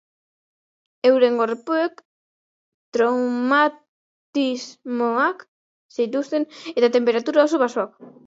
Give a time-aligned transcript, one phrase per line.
[1.09, 1.99] Euren gorpuek
[2.97, 5.43] traumatismoak
[5.99, 6.47] zituzten
[6.81, 8.03] eta tenperatura oso baxuak.